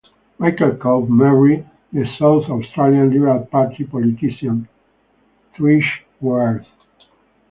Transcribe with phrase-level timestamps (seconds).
[0.39, 1.63] Michael Cobb married
[1.93, 4.67] the South Australian Liberal Party politician,
[5.55, 5.85] Trish
[6.19, 6.65] Worth.